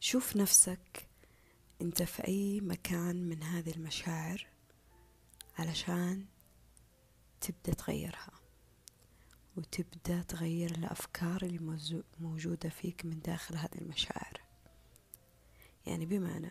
[0.00, 1.08] شوف نفسك
[1.82, 4.46] انت في أي مكان من هذه المشاعر
[5.58, 6.26] علشان
[7.40, 8.32] تبدأ تغيرها
[9.56, 14.40] وتبدأ تغير الأفكار اللي موجودة فيك من داخل هذه المشاعر.
[15.86, 16.50] يعني بمعنى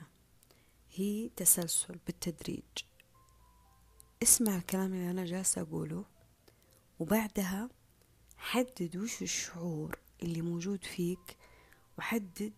[0.91, 2.64] هي تسلسل بالتدريج.
[4.23, 6.05] اسمع الكلام اللي أنا جالسة أقوله
[7.00, 7.70] وبعدها
[8.38, 11.38] حدد وش الشعور اللي موجود فيك
[11.98, 12.54] وحدد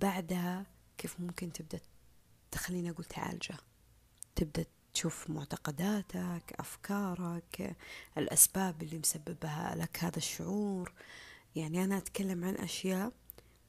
[0.00, 0.66] بعدها
[0.98, 1.80] كيف ممكن تبدأ
[2.50, 3.56] تخليني أقول تعالجه؟
[4.36, 4.64] تبدأ
[4.94, 7.76] تشوف معتقداتك أفكارك
[8.18, 10.92] الأسباب اللي مسببها لك هذا الشعور.
[11.56, 13.12] يعني أنا أتكلم عن أشياء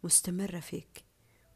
[0.03, 1.03] مستمرة فيك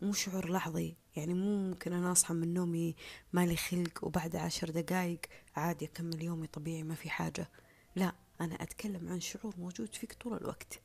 [0.02, 0.98] مو شعور لحظي.
[1.16, 2.96] يعني مو ممكن أنا أصحى من نومي
[3.34, 5.22] مالي خلق وبعد عشر دقايق
[5.56, 7.50] عادي أكمل يومي طبيعي ما في حاجة.
[7.96, 10.85] لا أنا أتكلم عن شعور موجود فيك طول الوقت.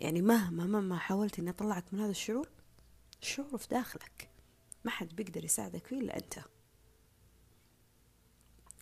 [0.00, 2.48] يعني مهما مهما حاولت إني أطلعك من هذا الشعور
[3.22, 4.30] الشعور في داخلك
[4.84, 6.40] ما حد بيقدر يساعدك فيه إلا أنت.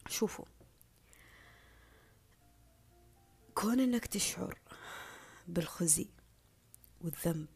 [0.09, 0.45] شوفوا
[3.55, 4.59] كون إنك تشعر
[5.49, 6.09] بالخزي
[7.01, 7.49] والذنب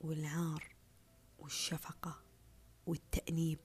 [0.00, 0.74] والعار
[1.38, 2.22] والشفقة
[2.86, 3.58] والتأنيب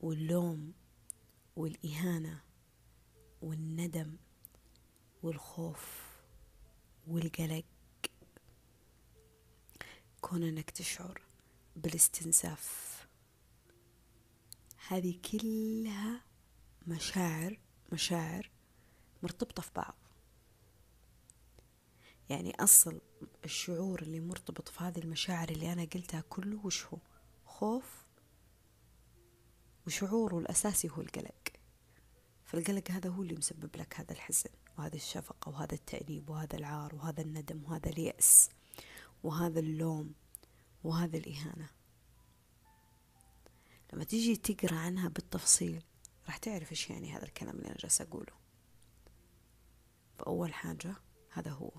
[0.00, 0.72] واللوم
[1.56, 2.40] والإهانة
[3.42, 4.16] والندم
[5.22, 6.11] والخوف
[7.06, 7.64] والقلق.
[10.20, 11.22] كون إنك تشعر
[11.76, 12.92] بالاستنزاف.
[14.88, 16.24] هذه كلها
[16.86, 17.58] مشاعر
[17.92, 18.50] مشاعر
[19.22, 19.94] مرتبطة في بعض.
[22.30, 23.00] يعني أصل
[23.44, 26.98] الشعور اللي مرتبط في هذه المشاعر اللي أنا قلتها كله وش هو؟
[27.44, 28.06] خوف.
[29.86, 31.52] وشعوره الأساسي هو القلق.
[32.44, 34.50] فالقلق هذا هو اللي مسبب لك هذا الحزن.
[34.78, 38.50] وهذا الشفقة وهذا التأنيب وهذا العار وهذا الندم وهذا اليأس
[39.22, 40.14] وهذا اللوم
[40.84, 41.70] وهذا الإهانة.
[43.92, 45.82] لما تيجي تقرأ عنها بالتفصيل
[46.26, 48.32] راح تعرف إيش يعني هذا الكلام اللي أنا جالسة أقوله.
[50.18, 50.94] فأول حاجة
[51.30, 51.70] هذا هو.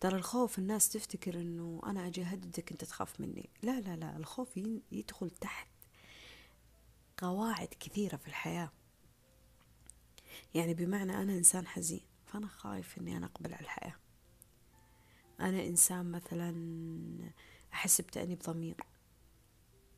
[0.00, 3.50] ترى الخوف الناس تفتكر إنه أنا أجي اهددك أنت تخاف مني.
[3.62, 4.56] لا لا لا الخوف
[4.92, 5.68] يدخل تحت
[7.16, 8.72] قواعد كثيرة في الحياة.
[10.54, 13.94] يعني بمعنى أنا إنسان حزين فأنا خايف إني أنا أقبل على الحياة.
[15.40, 16.52] أنا إنسان مثلا
[17.72, 18.76] أحس بتأنيب ضمير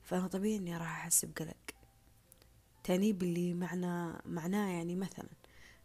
[0.02, 1.56] فأنا طبيعي إني راح أحس بقلق.
[2.84, 5.28] تأنيب اللي معنى معناه يعني مثلا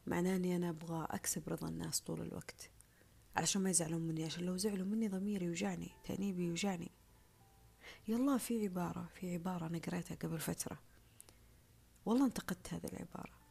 [0.07, 2.69] معناه إني أنا أبغى أكسب رضا الناس طول الوقت.
[3.35, 6.91] علشان ما يزعلون مني عشان لو زعلوا مني ضميري يوجعني تأنيبي يوجعني.
[8.07, 10.79] يلا في عبارة في عبارة أنا قريتها قبل فترة.
[12.05, 13.46] والله انتقدت هذه العبارة.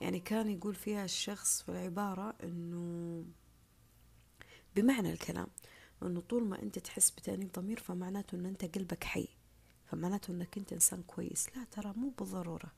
[0.00, 3.24] يعني كان يقول فيها الشخص في العبارة إنه
[4.76, 5.46] بمعنى الكلام
[6.02, 9.28] إنه طول ما أنت تحس بتأنيب ضمير فمعناته إن أنت قلبك حي
[9.86, 11.56] فمعناته إنك أنت إنسان كويس.
[11.56, 12.72] لا ترى مو بالضرورة.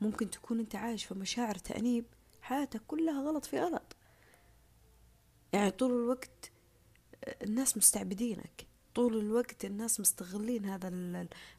[0.00, 2.04] ممكن تكون أنت عايش في مشاعر تأنيب
[2.40, 3.96] حياتك كلها غلط في غلط.
[5.52, 6.52] يعني طول الوقت
[7.42, 8.66] الناس مستعبدينك.
[8.94, 10.88] طول الوقت الناس مستغلين هذا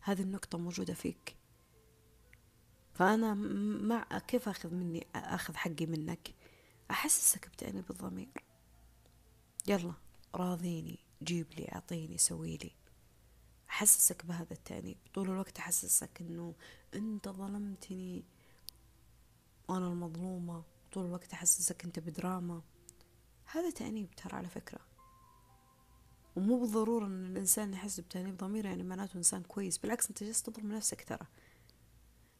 [0.01, 1.36] هذه النقطة موجودة فيك.
[2.97, 3.33] فأنا
[3.83, 6.33] مع كيف أخذ مني أخذ حقي منك؟
[6.91, 8.43] أحسسك بتأنيب الضمير.
[9.67, 9.93] يلا
[10.35, 12.71] راضيني جيب لي أعطيني سوي لي.
[13.69, 14.97] أحسسك بهذا التأنيب.
[15.13, 16.55] طول الوقت أحسسك أنه
[16.93, 18.25] أنت ظلمتني.
[19.67, 20.63] وأنا المظلومة.
[20.93, 22.61] طول الوقت أحسسك أنت بدراما.
[23.45, 24.79] هذا تأنيب ترى على فكرة.
[26.35, 29.77] ومو بالضرورة أن الإنسان يحس بتأنيب ضمير يعني معناته إنسان كويس.
[29.77, 31.27] بالعكس أنت جالس تظلم نفسك ترى.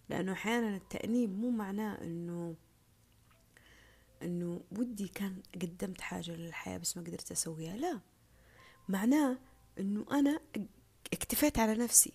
[0.09, 2.56] لأنه أحيانا التأنيب مو معناه أنه
[4.22, 8.00] أنه ودي كان قدمت حاجة للحياة بس ما قدرت أسويها لا.
[8.90, 9.38] معناه
[9.79, 10.40] أنه أنا
[11.13, 12.13] اكتفيت على نفسي.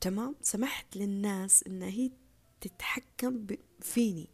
[0.00, 2.10] تمام؟ سمحت للناس إن هي
[2.60, 3.46] تتحكم
[3.80, 4.28] فيني.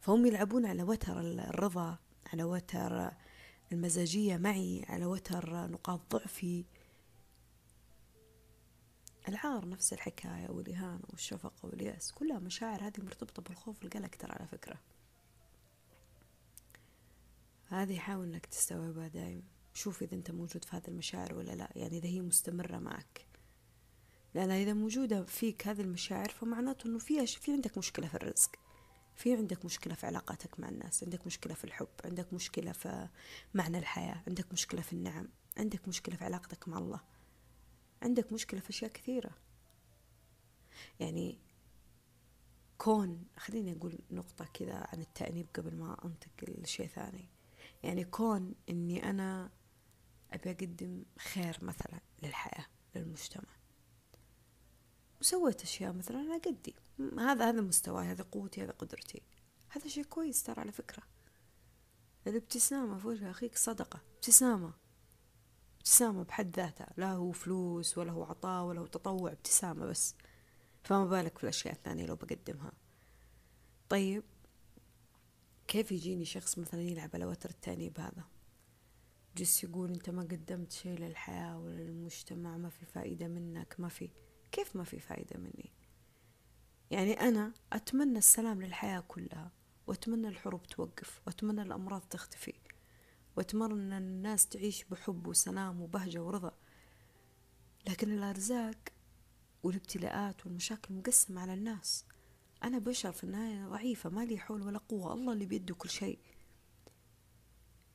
[0.00, 1.98] فهم يلعبون على وتر الرضا
[2.32, 3.10] على وتر
[3.72, 6.64] المزاجية معي على وتر نقاط ضعفي.
[9.28, 14.76] العار نفس الحكاية والإهانة والشفقة واليأس كلها مشاعر هذه مرتبطة بالخوف والقلق ترى على فكرة.
[17.68, 19.42] هذه حاول إنك تستوعبها دايما
[19.74, 23.26] شوف إذا أنت موجود في هذه المشاعر ولا لا يعني إذا هي مستمرة معك.
[24.34, 28.50] لأن إذا موجودة فيك هذه المشاعر فمعناته أنه في في عندك مشكلة في الرزق
[29.14, 33.08] في عندك مشكلة في علاقاتك مع الناس عندك مشكلة في الحب عندك مشكلة في
[33.54, 37.00] معنى الحياة عندك مشكلة في النعم عندك مشكلة في علاقتك مع الله.
[38.02, 39.30] عندك مشكلة في أشياء كثيرة.
[41.00, 41.38] يعني
[42.78, 47.28] كون خليني أقول نقطة كذا عن التأنيب قبل ما أنتقل لشيء ثاني
[47.82, 49.50] يعني كون إني أنا
[50.32, 53.58] أبي أقدم خير مثلا للحياة للمجتمع.
[55.20, 56.74] وسويت أشياء مثلا أنا قدي
[57.18, 59.22] هذا هذا مستواي هذا قوتي هذا قدرتي.
[59.68, 61.02] هذا شيء كويس ترى على فكرة.
[62.26, 64.72] الابتسامة في وجه أخيك صدقة ابتسامة.
[65.78, 70.14] ابتسامة بحد ذاتها لا هو فلوس ولا هو عطاء ولا هو تطوع ابتسامة بس.
[70.82, 72.72] فما بالك في الأشياء الثانية لو بقدمها.
[73.88, 74.22] طيب
[75.68, 78.24] كيف يجيني شخص مثلا يلعب على وتر التاني بهذا؟
[79.36, 84.10] جس يقول أنت ما قدمت شيء للحياة ولا للمجتمع ما في فائدة منك ما في.
[84.52, 85.72] كيف ما في فائدة مني؟
[86.90, 89.52] يعني أنا أتمنى السلام للحياة كلها
[89.86, 92.54] وأتمنى الحروب توقف وأتمنى الأمراض تختفي.
[93.38, 96.52] وأتمنى الناس تعيش بحب وسلام وبهجة ورضا.
[97.88, 98.78] لكن الأرزاق
[99.62, 102.04] والابتلاءات والمشاكل مقسمة على الناس.
[102.64, 106.18] أنا بشر في النهاية ضعيفة ما لي حول ولا قوة الله اللي بيده كل شيء.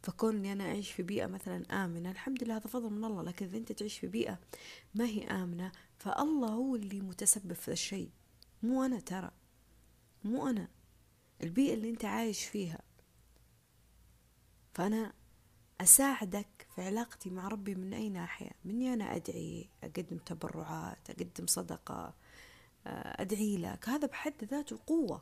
[0.03, 3.45] فكون إني أنا أعيش في بيئة مثلا آمنة الحمد لله هذا فضل من الله لكن
[3.45, 4.39] إذا أنت تعيش في بيئة
[4.95, 8.11] ما هي آمنة فالله هو اللي متسبب في الشيء.
[8.63, 9.31] مو أنا ترى.
[10.23, 10.67] مو أنا.
[11.43, 12.81] البيئة اللي أنت عايش فيها.
[14.73, 15.13] فأنا
[15.83, 22.13] أساعدك في علاقتي مع ربي من أي ناحية؟ مني أنا أدعي أقدم تبرعات أقدم صدقة
[22.85, 23.89] أدعي لك.
[23.89, 25.21] هذا بحد ذاته قوة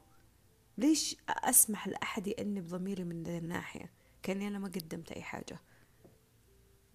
[0.78, 3.92] ليش أسمح لأحد يأنب ضميري من ذي الناحية؟
[4.24, 5.60] كأني أنا ما قدمت أي حاجة.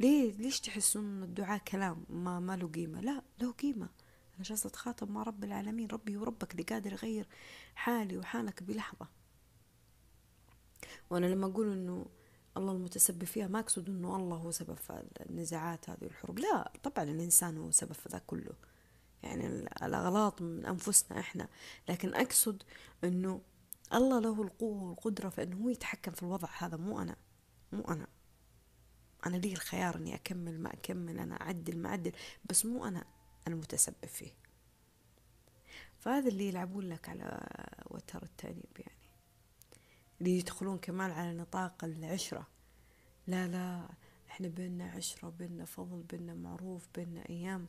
[0.01, 3.01] ليه؟ ليش تحسون إن الدعاء كلام؟ ما ما له قيمة.
[3.01, 3.89] لا له قيمة.
[4.35, 5.89] أنا جالسة أتخاطب مع رب العالمين.
[5.89, 7.29] ربي وربك اللي قادر يغير
[7.75, 9.09] حالي وحالك بلحظة.
[11.11, 12.07] وأنا لما أقول إنه
[12.57, 16.39] الله المتسبب فيها ما أقصد إنه الله هو سبب في النزاعات هذه والحروب.
[16.39, 18.53] لا طبعا الإنسان هو سبب في ذا كله.
[19.23, 19.47] يعني
[19.83, 21.49] الأغلاط من أنفسنا إحنا.
[21.89, 22.63] لكن أقصد
[23.05, 23.41] إنه
[23.95, 26.77] الله له القوة والقدرة في إنه هو يتحكم في الوضع هذا.
[26.77, 27.17] مو أنا.
[27.73, 28.07] مو أنا.
[29.27, 32.13] أنا لي الخيار إني أكمل ما أكمل أنا أعدل ما أعدل.
[32.45, 33.05] بس مو أنا
[33.47, 34.33] المتسبب فيه.
[35.99, 37.47] فهذا اللي يلعبون لك على
[37.91, 38.96] وتر التأنيب يعني.
[40.21, 42.47] اللي يدخلون كمان على نطاق العشرة.
[43.27, 43.89] لا لا
[44.31, 47.69] إحنا بينا عشرة بينا فضل بينا معروف بينا أيام.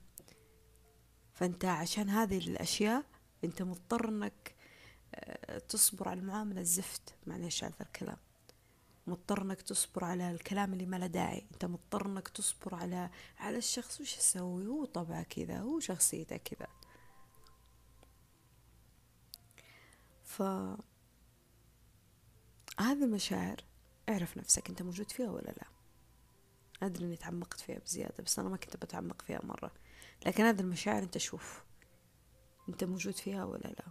[1.33, 3.03] فأنت عشان هذه الأشياء
[3.43, 4.55] أنت مضطر أنك
[5.15, 7.15] آه، تصبر على المعاملة الزفت.
[7.27, 8.17] معليش على الكلام.
[9.07, 11.47] مضطر إنك تصبر على الكلام اللي ما له داعي.
[11.53, 16.67] أنت مضطر إنك تصبر على على الشخص وش يسوي؟ هو طبعه كذا هو شخصيته كذا.
[20.23, 20.43] ف
[22.79, 23.63] هذه المشاعر
[24.09, 25.67] اعرف نفسك انت موجود فيها ولا لا.
[26.83, 29.71] أدري إني تعمقت فيها بزيادة بس أنا ما كنت بتعمق فيها مرة.
[30.25, 31.63] لكن هذه المشاعر أنت شوف
[32.69, 33.85] أنت موجود فيها ولا لا.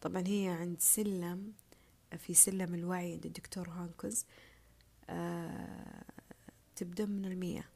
[0.00, 1.52] طبعا هي عند سلم
[2.18, 4.26] في سلم الوعي عند الدكتور هانكوز
[5.10, 6.04] آه
[6.76, 7.70] تبدأ من المية.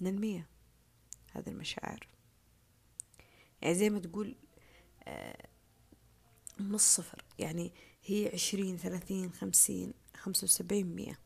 [0.00, 0.46] من المية
[1.32, 2.08] هذه المشاعر.
[3.62, 4.36] يعني زي ما تقول
[5.02, 5.45] آه
[6.58, 7.24] من الصفر.
[7.38, 7.72] يعني
[8.04, 11.18] هي عشرين ثلاثين خمسين خمسة وسبعين مية.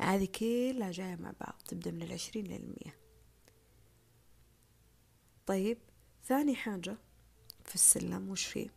[0.00, 2.98] هذه كلها جاية مع بعض تبدأ من العشرين للمية
[5.46, 5.78] طيب
[6.24, 6.96] ثاني حاجة
[7.64, 8.68] في السلم وش فيه؟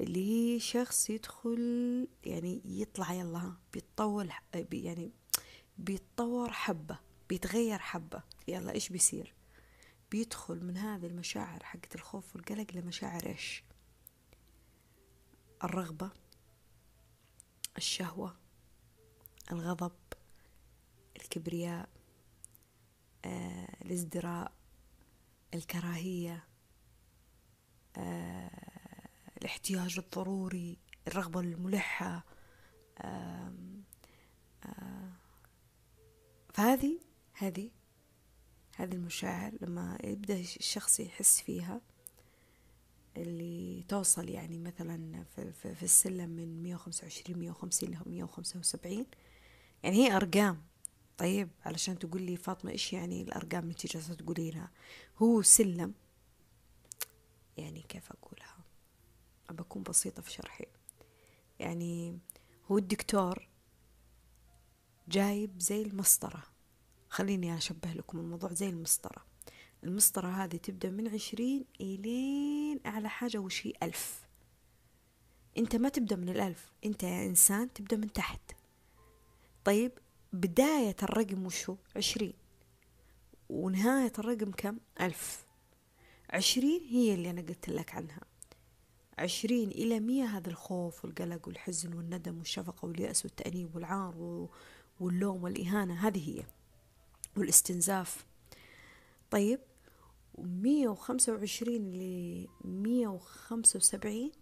[0.00, 4.28] اللي هي شخص يدخل يعني يطلع يلا بيتطور
[4.72, 5.12] يعني
[5.78, 6.98] بيتطور حبة
[7.30, 8.22] بيتغير حبة.
[8.48, 9.34] يلا إيش بيصير؟
[10.10, 13.64] بيدخل من هذه المشاعر حقت الخوف والقلق لمشاعر إيش؟
[15.64, 16.10] الرغبة
[17.76, 18.36] الشهوة
[19.52, 19.92] الغضب
[21.16, 21.88] الكبرياء
[23.24, 24.52] آه، الازدراء
[25.54, 26.44] الكراهية
[27.96, 28.50] آه،
[29.38, 32.24] الاحتياج الضروري الرغبة الملحة
[36.54, 37.00] فهذه
[37.32, 37.70] هذه
[38.76, 41.80] هذه المشاعر لما يبدأ الشخص يحس فيها
[43.22, 48.24] اللي توصل يعني مثلا في, في, السلم من مية وخمسة وعشرين مية وخمسين له مية
[48.24, 49.06] وخمسة وسبعين.
[49.82, 50.62] يعني هي أرقام.
[51.18, 54.70] طيب علشان تقول لي فاطمة إيش يعني الأرقام اللي جالسة تقولينها
[55.18, 55.94] هو سلم.
[57.56, 58.56] يعني كيف أقولها؟
[59.50, 60.66] بكون بسيطة في شرحي.
[61.58, 62.18] يعني
[62.70, 63.48] هو الدكتور
[65.08, 66.42] جايب زي المسطرة.
[67.08, 69.29] خليني أشبه لكم الموضوع زي المسطرة.
[69.84, 74.20] المسطرة هذه تبدأ من عشرين إلين أعلى حاجة وش هي؟ ألف.
[75.58, 78.40] أنت ما تبدأ من الألف أنت يا إنسان تبدأ من تحت.
[79.64, 79.92] طيب
[80.32, 82.32] بداية الرقم وشو عشرين.
[83.48, 85.46] ونهاية الرقم كم؟ ألف.
[86.30, 88.20] عشرين هي اللي أنا قلت لك عنها.
[89.18, 94.48] عشرين إلى مية هذا الخوف والقلق والحزن والندم والشفقة واليأس والتأنيب والعار
[95.00, 96.44] واللوم والإهانة هذه هي.
[97.36, 98.26] والاستنزاف.
[99.30, 99.60] طيب
[100.34, 104.32] ومية وخمسة وعشرين لمية وخمسة وسبعين.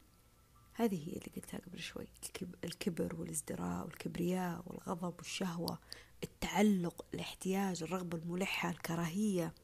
[0.75, 2.07] هذه هي اللي قلتها قبل شوي.
[2.64, 5.78] الكبر والازدراء والكبرياء والغضب والشهوة
[6.23, 9.54] التعلق الاحتياج الرغبة الملحة الكراهية.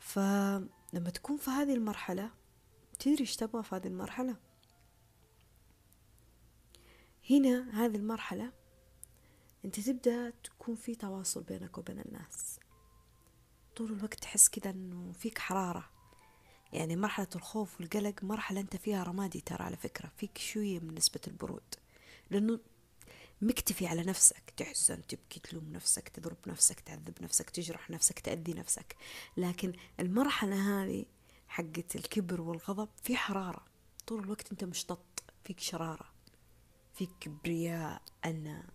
[0.00, 2.30] فلما تكون في هذه المرحلة
[2.98, 4.36] تدري إيش تبغى في هذه المرحلة؟
[7.30, 8.52] هنا هذه المرحلة
[9.64, 12.59] أنت تبدأ تكون في تواصل بينك وبين الناس.
[13.80, 15.90] طول الوقت تحس كذا إنه فيك حرارة.
[16.72, 21.20] يعني مرحلة الخوف والقلق مرحلة أنت فيها رمادي ترى على فكرة فيك شوية من نسبة
[21.26, 21.74] البرود.
[22.30, 22.60] لأنه
[23.42, 28.96] مكتفي على نفسك تحزن تبكي تلوم نفسك تضرب نفسك تعذب نفسك تجرح نفسك تأذي نفسك.
[29.36, 31.04] لكن المرحلة هذه
[31.48, 33.64] حقت الكبر والغضب في حرارة.
[34.06, 36.06] طول الوقت أنت مشتط فيك شرارة
[36.94, 38.70] فيك كبرياء أنا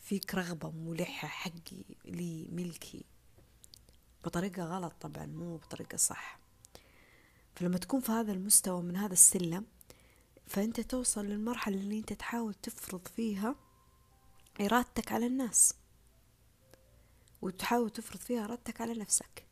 [0.00, 3.04] فيك رغبة ملحة حقي لي ملكي.
[4.24, 6.38] بطريقة غلط طبعا مو بطريقة صح.
[7.54, 9.66] فلما تكون في هذا المستوى من هذا السلم
[10.46, 13.56] فأنت توصل للمرحلة اللي أنت تحاول تفرض فيها
[14.60, 15.74] إرادتك على الناس.
[17.42, 19.46] وتحاول تفرض فيها إرادتك على نفسك.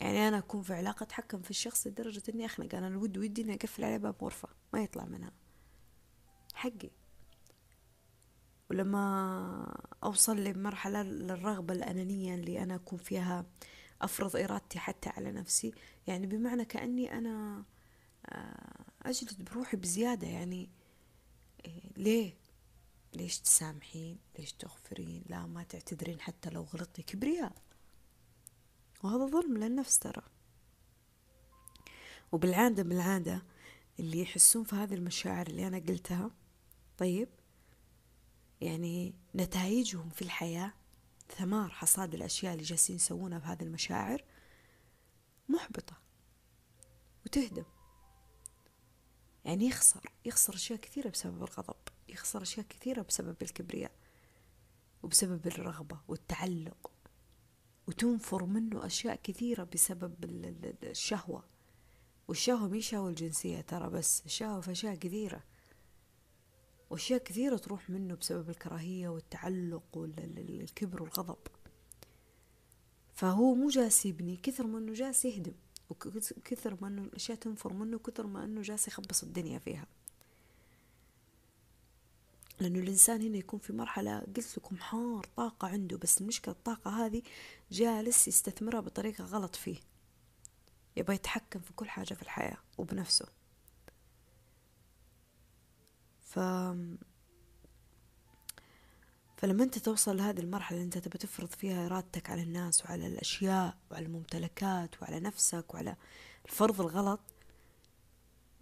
[0.00, 3.54] يعني أنا أكون في علاقة أتحكم في الشخص لدرجة إني أخنق أنا الود ودي إني
[3.54, 5.32] أقفل عليه باب غرفة ما يطلع منها.
[6.54, 6.90] حقي.
[8.70, 13.46] ولما أوصل لمرحلة للرغبة الأنانية اللي أنا أكون فيها
[14.02, 15.72] أفرض إرادتي حتى على نفسي
[16.06, 17.64] يعني بمعنى كأني أنا
[18.26, 20.68] آه، أجلد بروحي بزيادة يعني
[21.64, 22.34] إيه، ليه؟
[23.14, 27.52] ليش تسامحين؟ ليش تغفرين؟ لا ما تعتذرين حتى لو غلطتي كبرياء.
[29.02, 30.22] وهذا ظلم للنفس ترى.
[32.32, 33.42] وبالعادة بالعادة
[34.00, 36.30] اللي يحسون في هذه المشاعر اللي أنا قلتها
[36.98, 37.28] طيب
[38.60, 40.72] يعني نتائجهم في الحياة
[41.38, 44.24] ثمار حصاد الأشياء اللي جالسين يسوونها بهذه المشاعر
[45.48, 45.96] محبطة
[47.26, 47.64] وتهدم.
[49.44, 51.76] يعني يخسر يخسر أشياء كثيرة بسبب الغضب
[52.08, 53.92] يخسر أشياء كثيرة بسبب الكبرياء
[55.02, 56.90] وبسبب الرغبة والتعلق
[57.88, 60.14] وتنفر منه أشياء كثيرة بسبب
[60.82, 61.44] الشهوة.
[62.28, 65.42] والشهوة مش شهوة الجنسية ترى بس الشهوة في أشياء كثيرة.
[66.90, 71.38] وأشياء كثيرة تروح منه بسبب الكراهية والتعلق والكبر والغضب.
[73.14, 75.54] فهو مو جالس يبني كثر ما إنه جالس يهدم
[75.90, 79.86] وكثر ما إنه الأشياء تنفر منه كثر ما إنه جالس يخبص الدنيا فيها.
[82.60, 87.22] لأنه الإنسان هنا يكون في مرحلة قلت لكم حار طاقة عنده بس المشكلة الطاقة هذه
[87.70, 89.76] جالس يستثمرها بطريقة غلط فيه.
[90.96, 93.26] يبغى يتحكم في كل حاجة في الحياة وبنفسه.
[99.36, 104.06] فلما انت توصل لهذه المرحلة انت تبى تفرض فيها إرادتك على الناس وعلى الأشياء وعلى
[104.06, 105.96] الممتلكات وعلى نفسك وعلى
[106.44, 107.20] الفرض الغلط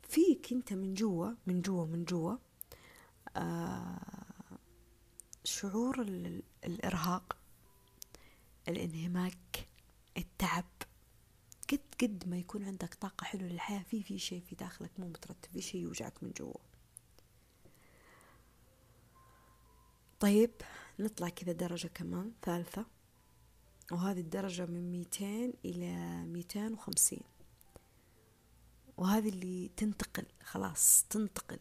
[0.09, 2.37] فيك انت من جوا من جوا من جوا
[3.37, 3.99] آه
[5.45, 6.03] شعور
[6.65, 7.37] الإرهاق
[8.69, 9.69] الانهماك
[10.17, 10.65] التعب.
[11.73, 15.51] قد قد ما يكون عندك طاقة حلوة للحياة في في شيء في داخلك مو مترتب
[15.53, 16.55] في شيء يوجعك من جوا
[20.21, 20.51] طيب
[20.99, 22.87] نطلع كذا درجة كمان ثالثة.
[23.93, 27.23] وهذه الدرجة من ميتين إلى ميتين وخمسين.
[28.97, 31.59] وهذه اللي تنتقل خلاص تنتقل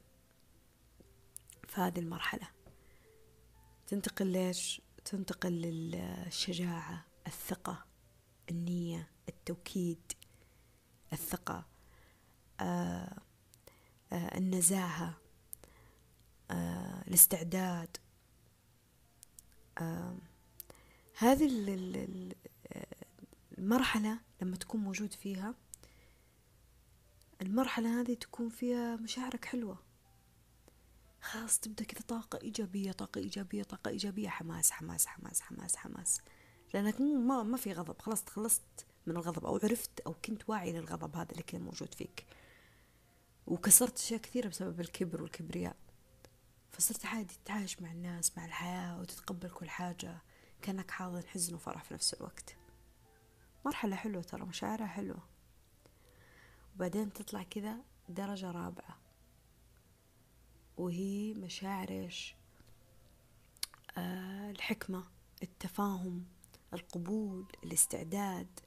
[1.68, 2.48] في هذه المرحلة.
[3.88, 7.86] تنتقل ليش؟ تنتقل للشجاعة الثقة
[8.50, 10.12] النية التوكيد
[11.14, 11.66] الثقة
[12.60, 13.18] آه
[14.12, 15.18] آه النزاهة
[16.52, 17.98] آه الاستعداد.
[21.18, 21.48] هذه
[23.58, 25.54] المرحلة لما تكون موجود فيها
[27.42, 29.78] المرحلة هذه تكون فيها مشاعرك حلوة.
[31.22, 36.22] خلاص تبدأ كذا طاقة إيجابية طاقة إيجابية طاقة إيجابية حماس حماس حماس حماس حماس.
[36.74, 38.02] لأنك ما, ما في غضب.
[38.02, 42.26] خلاص تخلصت من الغضب أو عرفت أو كنت واعي للغضب هذا اللي كان موجود فيك.
[43.48, 45.76] وكسرت أشياء كثيرة بسبب الكبر والكبرياء.
[46.74, 50.18] فصرت عادي تتعايش مع الناس مع الحياة وتتقبل كل حاجة.
[50.62, 52.56] كأنك حاضن حزن وفرح في نفس الوقت.
[53.66, 55.24] مرحلة حلوة ترى مشاعرها حلوة.
[56.76, 57.78] وبعدين تطلع كذا
[58.10, 58.98] درجة رابعة.
[60.78, 62.36] وهي مشاعر إيش؟
[63.98, 65.04] آه الحكمة
[65.44, 66.26] التفاهم
[66.74, 68.60] القبول الاستعداد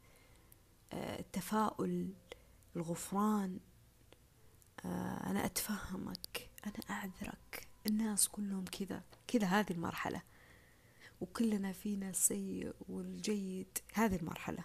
[0.93, 2.15] آه التفاؤل
[2.77, 3.61] الغفران.
[4.85, 7.66] آه أنا أتفهمك أنا أعذرك.
[7.87, 10.23] الناس كلهم كذا كذا هذه المرحلة.
[11.21, 14.65] وكلنا فينا السيء والجيد هذه المرحلة.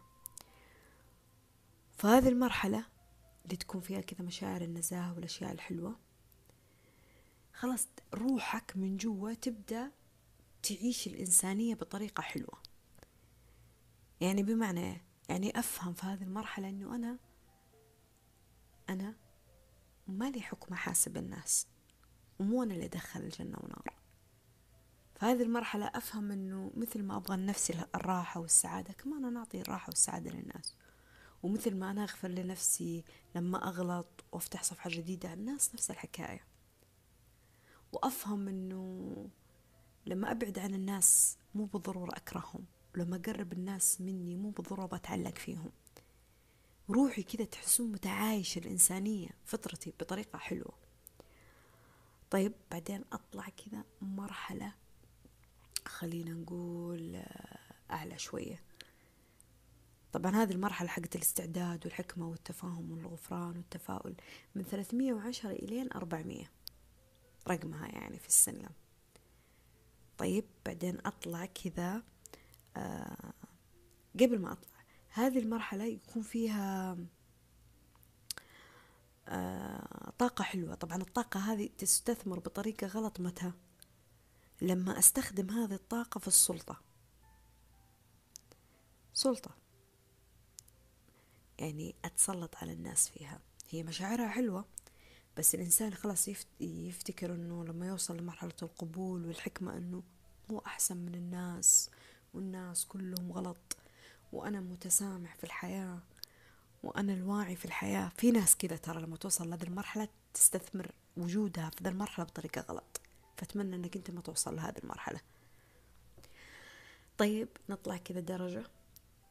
[1.98, 2.86] فهذه المرحلة
[3.46, 6.00] اللي تكون فيها كذا مشاعر النزاهة والأشياء الحلوة
[7.54, 9.92] خلاص روحك من جوا تبدأ
[10.64, 12.62] تعيش الإنسانية بطريقة حلوة.
[14.22, 17.18] يعني بمعنى يعني أفهم في هذه المرحلة أنه أنا
[18.90, 19.16] أنا
[20.08, 21.68] ما لي حكم أحاسب الناس.
[22.42, 23.94] ومو أنا اللي أدخل الجنة ونار.
[25.16, 30.32] فهذه المرحلة أفهم أنه مثل ما أبغى لنفسي الراحة والسعادة كمان أنا أعطي الراحة والسعادة
[30.32, 30.76] للناس.
[31.44, 33.04] ومثل ما أنا أغفر لنفسي
[33.36, 36.44] لما أغلط وأفتح صفحة جديدة الناس نفس الحكاية.
[37.92, 39.16] وأفهم أنه
[40.06, 45.72] لما أبعد عن الناس مو بالضرورة أكرههم ولما أقرب الناس مني مو بالضرورة بتعلق فيهم.
[46.90, 50.91] روحي كذا تحسون متعايشة الإنسانية فطرتي بطريقة حلوة.
[52.32, 54.74] طيب بعدين أطلع كذا مرحلة
[55.86, 57.60] خلينا نقول آه،
[57.92, 58.64] أعلى شوية.
[60.14, 64.16] طبعا هذه المرحلة حقت الاستعداد والحكمة والتفاهم والغفران والتفاؤل
[64.56, 66.46] من 310 إلين 400
[67.48, 68.70] رقمها يعني في السلم.
[70.18, 72.04] طيب بعدين أطلع كذا
[72.78, 73.34] آه
[74.20, 74.78] قبل ما أطلع
[75.10, 76.98] هذه المرحلة يكون فيها
[80.20, 80.76] طاقة حلوة.
[80.76, 83.52] طبعا الطاقة هذه تستثمر بطريقة غلط متى؟
[84.62, 86.82] لما أستخدم هذه الطاقة في السلطة.
[89.14, 89.52] سلطة.
[91.60, 93.40] يعني أتسلط على الناس فيها.
[93.70, 94.66] هي مشاعرها حلوة
[95.38, 100.04] بس الإنسان خلاص يفتكر أنه لما يوصل لمرحلة القبول والحكمة أنه
[100.50, 101.90] مو أحسن من الناس
[102.34, 103.78] والناس كلهم غلط
[104.32, 106.00] وأنا متسامح في الحياة.
[106.84, 108.12] وأنا الواعي في الحياة.
[108.18, 113.02] في ناس كذا ترى لما توصل لهذه المرحلة تستثمر وجودها في ذا المرحلة بطريقة غلط.
[113.38, 115.20] فأتمنى أنك أنت ما توصل لهذه المرحلة.
[117.18, 118.64] طيب نطلع كذا درجة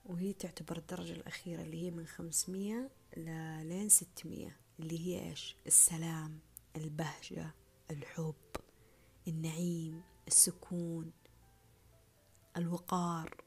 [0.06, 6.38] وهي تعتبر الدرجة الأخيرة اللي هي من خمسمية لين ستمية اللي هي إيش؟ السلام
[6.76, 7.54] البهجة
[7.90, 8.34] الحب
[9.28, 11.12] النعيم السكون
[12.56, 13.44] الوقار.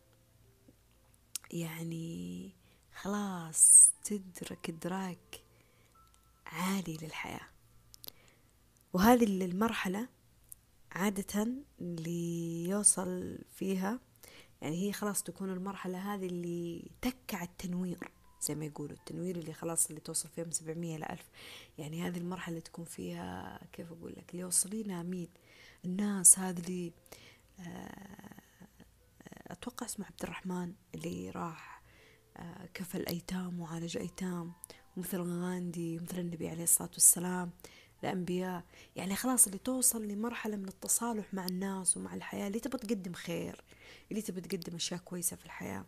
[1.51, 2.51] يعني
[2.95, 5.43] خلاص تدرك إدراك
[6.45, 7.49] عالي للحياة.
[8.93, 10.07] وهذه المرحلة
[10.91, 11.47] عادة
[11.81, 13.99] اللي يوصل فيها
[14.61, 19.87] يعني هي خلاص تكون المرحلة هذه اللي تكع التنوير زي ما يقولوا التنوير اللي خلاص
[19.87, 21.29] اللي توصل فيها من سبعمية لألف
[21.77, 25.29] يعني هذه المرحلة تكون فيها كيف أقول لك اللي يوصلينها مين
[25.85, 26.91] الناس هذه اللي
[27.59, 28.41] آه،
[29.47, 31.72] أتوقع اسمه عبد الرحمن اللي راح
[32.73, 34.53] كفل أيتام وعالج أيتام
[34.97, 37.51] ومثل غاندي مثل النبي عليه الصلاة والسلام
[38.03, 38.63] الأنبياء.
[38.95, 43.63] يعني خلاص اللي توصل لمرحلة من التصالح مع الناس ومع الحياة اللي تبى تقدم خير
[44.11, 45.85] اللي تبى تقدم أشياء كويسة في الحياة.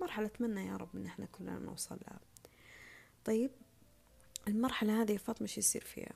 [0.00, 2.20] مرحلة أتمنى يا رب إن إحنا كلنا نوصل لها.
[3.24, 3.50] طيب
[4.48, 6.12] المرحلة هذه فاطمة شو يصير فيها؟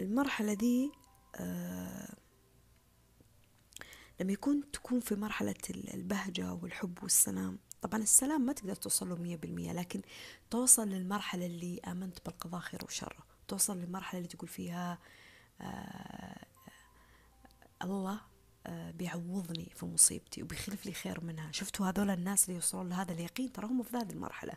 [0.00, 0.90] المرحلة دي
[1.34, 2.16] آه
[4.20, 5.54] لما يكون تكون في مرحلة
[5.94, 10.02] البهجة والحب والسلام طبعا السلام ما تقدر توصل له مية بالمية لكن
[10.50, 13.16] توصل للمرحلة اللي آمنت بالقضاء خير وشر
[13.48, 14.98] توصل للمرحلة اللي تقول فيها
[15.60, 16.46] آه
[17.82, 18.20] الله
[18.66, 21.52] آه بيعوضني في مصيبتي وبيخلف لي خير منها.
[21.52, 24.52] شفتوا هذول الناس اللي يوصلون لهذا اليقين؟ ترى هم في هذه المرحلة.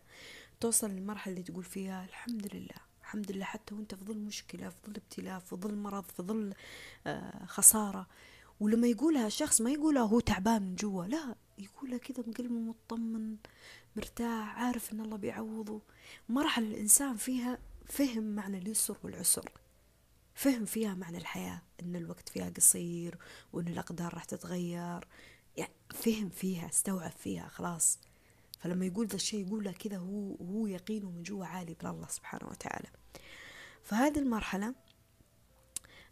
[0.60, 4.76] توصل للمرحلة اللي تقول فيها الحمد لله الحمد لله حتى وأنت في ظل مشكلة في
[4.88, 6.54] ظل ابتلاء في ظل مرض في ظل
[7.08, 8.08] آه خسارة.
[8.60, 11.36] ولما يقولها الشخص ما يقولها هو تعبان من جوا لا.
[11.60, 13.38] يقولها كذا بقلبه مطمن
[13.96, 15.82] مرتاح عارف إن الله بيعوضه.
[16.30, 19.52] مرحلة الإنسان فيها فهم معنى اليسر والعسر.
[20.34, 23.18] فهم فيها معنى الحياة إن الوقت فيها قصير
[23.54, 25.08] وإن الأقدار راح تتغير.
[25.58, 28.00] يعني فهم فيها استوعب فيها خلاص.
[28.60, 32.88] فلما يقول ذا الشيء يقولها كذا هو هو يقينه من جوا عالي بالله سبحانه وتعالى.
[33.84, 34.76] فهذه المرحلة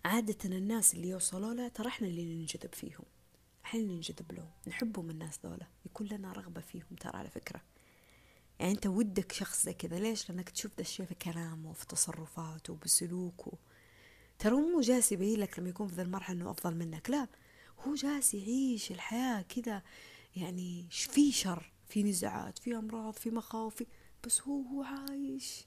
[0.05, 3.05] عادة الناس اللي يوصلوا له ترى إحنا اللي ننجذب فيهم.
[3.75, 5.67] اللي ننجذب لهم نحبهم الناس ذولا.
[5.86, 7.62] يكون لنا رغبة فيهم ترى على فكرة.
[8.60, 12.73] يعني أنت ودك شخص زي كذا ليش؟ لأنك تشوف ذا الشيء في كلامه وفي تصرفاته
[12.73, 13.51] وبسلوكه
[14.39, 17.27] ترى مو جالس يبين لك لما يكون في ذا المرحلة إنه أفضل منك لا.
[17.80, 19.84] هو جالس يعيش الحياة كذا
[20.36, 23.84] يعني في شر في نزاعات في أمراض في مخاوف
[24.23, 25.65] بس هو هو عايش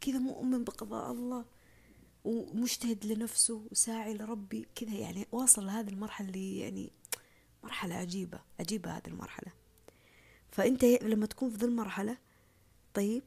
[0.00, 1.44] كذا مؤمن بقضاء الله
[2.24, 4.94] ومجتهد لنفسه وساعي لربي كذا.
[4.94, 6.92] يعني واصل لهذه المرحلة اللي يعني
[7.64, 9.52] مرحلة عجيبة عجيبة هذه المرحلة.
[10.50, 12.16] فأنت لما تكون في ذي المرحلة
[12.94, 13.22] طيب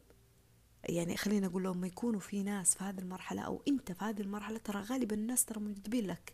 [0.90, 4.58] يعني خلينا أقول لما يكونوا في ناس في هذه المرحلة أو أنت في هذه المرحلة
[4.58, 6.34] ترى غالبا الناس ترى منجذبين لك.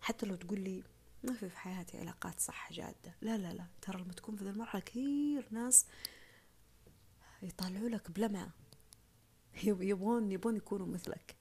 [0.00, 0.82] حتى لو تقول لي
[1.24, 3.14] ما في في حياتي علاقات صح جادة.
[3.20, 5.86] لا لا لا ترى لما تكون في ذي المرحلة كثير ناس
[7.42, 8.50] يطلعوا لك بلمعة.
[9.64, 11.36] يبغون يبغون يكونوا مثلك.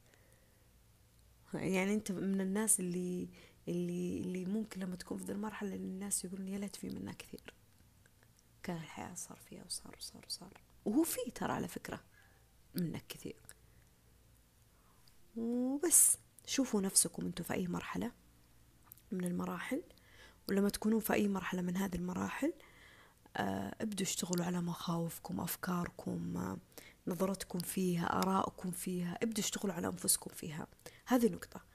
[1.53, 3.29] يعني أنت من الناس اللي
[3.67, 7.54] اللي اللي ممكن لما تكون في ذي المرحلة الناس يقولون يا ليت في منا كثير.
[8.63, 10.62] كان الحياة صار فيها وصار وصار وصار.
[10.86, 12.04] وهو في ترى على فكرة
[12.75, 13.36] منك كثير.
[15.36, 18.12] وبس شوفوا نفسكم أنتم في أي مرحلة
[19.12, 19.84] من المراحل.
[20.49, 22.54] ولما تكونون في أي مرحلة من هذه المراحل
[23.38, 26.58] آه، ابدوا اشتغلوا على مخاوفكم أفكاركم
[27.08, 29.17] نظرتكم فيها آرائكم فيها.
[29.23, 30.67] ابدوا اشتغلوا على أنفسكم فيها.
[31.06, 31.74] هذه نقطة.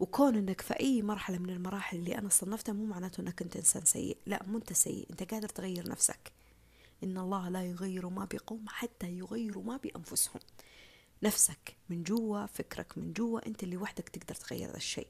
[0.00, 3.84] وكون إنك في أي مرحلة من المراحل اللي أنا صنفتها مو معناته إنك أنت إنسان
[3.84, 4.16] سيء.
[4.26, 5.06] لا مو أنت سيء.
[5.10, 6.32] أنت قادر تغير نفسك.
[7.04, 10.40] إن الله لا يغير ما بقوم حتى يغيروا ما بأنفسهم.
[11.22, 15.08] نفسك من جوا فكرك من جوا أنت اللي وحدك تقدر تغير هذا الشيء.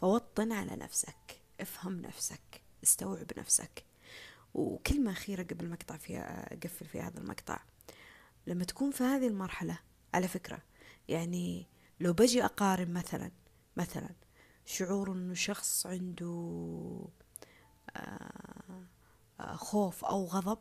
[0.00, 1.40] فوطن على نفسك.
[1.60, 2.62] افهم نفسك.
[2.84, 3.84] استوعب نفسك.
[4.54, 7.60] وكلمة أخيرة قبل ما أقطع فيها أقفل في هذا المقطع.
[8.46, 9.78] لما تكون في هذه المرحلة
[10.14, 10.62] على فكرة
[11.08, 11.66] يعني
[12.00, 13.30] لو بجي أقارن مثلا
[13.76, 14.14] مثلا
[14.64, 17.08] شعور إنه شخص عنده
[17.96, 18.86] آه،
[19.40, 20.58] آه، خوف أو غضب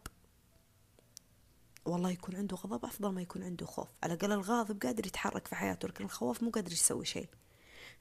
[1.85, 3.87] والله يكون عنده غضب أفضل ما يكون عنده خوف.
[4.03, 7.29] على الأقل الغاضب قادر يتحرك في حياته لكن الخواف مو قادر يسوي شيء.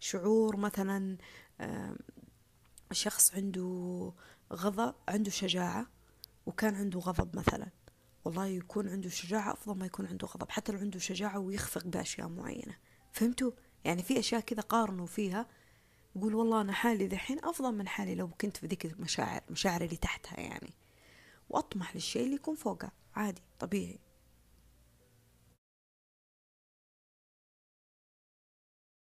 [0.01, 1.17] شعور مثلا
[2.93, 4.13] شخص عنده
[4.53, 5.87] غضب عنده شجاعة
[6.47, 7.69] وكان عنده غضب مثلا
[8.25, 12.29] والله يكون عنده شجاعة أفضل ما يكون عنده غضب حتى لو عنده شجاعة ويخفق بأشياء
[12.29, 12.77] معينة.
[13.13, 13.51] فهمتوا؟
[13.85, 15.47] يعني في أشياء كذا قارنوا فيها
[16.21, 19.97] قول والله أنا حالي ذحين أفضل من حالي لو كنت في ذيك المشاعر مشاعر اللي
[19.97, 20.75] تحتها يعني.
[21.51, 23.99] وأطمح للشيء اللي يكون فوقها عادي طبيعي.